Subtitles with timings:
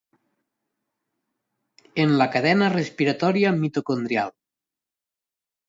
[2.05, 4.37] En la cadena respiratòria mitocondrial.